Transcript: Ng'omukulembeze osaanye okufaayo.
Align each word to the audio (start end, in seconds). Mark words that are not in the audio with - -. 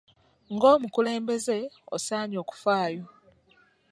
Ng'omukulembeze 0.53 1.57
osaanye 1.95 2.37
okufaayo. 2.43 3.03